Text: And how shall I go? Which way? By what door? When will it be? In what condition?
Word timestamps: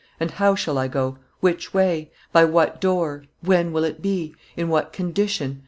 And 0.19 0.31
how 0.31 0.55
shall 0.55 0.79
I 0.79 0.87
go? 0.87 1.19
Which 1.41 1.75
way? 1.75 2.09
By 2.31 2.43
what 2.43 2.81
door? 2.81 3.25
When 3.41 3.71
will 3.71 3.83
it 3.83 4.01
be? 4.01 4.33
In 4.57 4.67
what 4.67 4.91
condition? 4.91 5.59